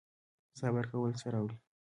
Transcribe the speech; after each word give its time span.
صبر 0.59 0.83
کول 0.91 1.11
څه 1.21 1.27
راوړي؟ 1.33 1.55